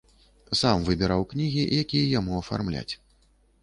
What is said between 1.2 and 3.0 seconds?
кнігі, якія яму афармляць.